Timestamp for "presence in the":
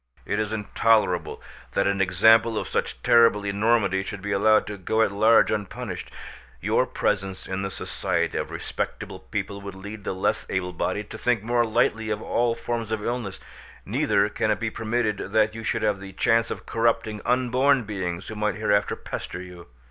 6.87-7.69